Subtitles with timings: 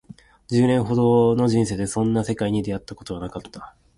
[0.49, 3.75] 十年ほどの人生でそんな世界に出会ったことはなかった